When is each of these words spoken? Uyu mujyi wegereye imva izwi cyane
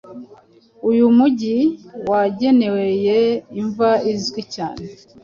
Uyu 0.89 1.05
mujyi 1.17 1.57
wegereye 2.09 3.19
imva 3.61 3.91
izwi 4.13 4.41
cyane 4.53 4.83